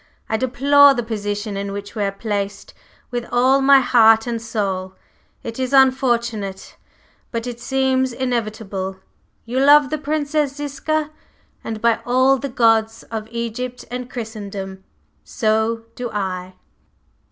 I 0.27 0.35
deplore 0.35 0.95
the 0.95 1.03
position 1.03 1.55
in 1.55 1.71
which 1.71 1.93
we 1.93 2.03
are 2.03 2.11
placed 2.11 2.73
with 3.11 3.23
all 3.31 3.61
my 3.61 3.81
heart 3.81 4.25
and 4.25 4.41
soul. 4.41 4.95
It 5.43 5.59
is 5.59 5.73
unfortunate, 5.73 6.75
but 7.29 7.45
it 7.45 7.59
seems 7.59 8.11
inevitable. 8.11 8.97
You 9.45 9.59
love 9.59 9.91
the 9.91 9.99
Princess 9.99 10.55
Ziska, 10.55 11.11
and 11.63 11.81
by 11.81 11.99
all 12.03 12.39
the 12.39 12.49
gods 12.49 13.03
of 13.11 13.27
Egypt 13.29 13.85
and 13.91 14.09
Christendom, 14.09 14.83
so 15.23 15.83
do 15.93 16.09
I!" 16.09 16.55